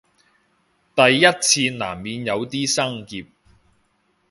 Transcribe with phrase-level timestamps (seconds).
[0.95, 3.27] 第一次難免有啲生澀